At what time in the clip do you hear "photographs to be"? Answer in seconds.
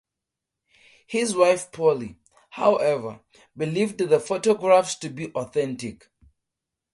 4.19-5.31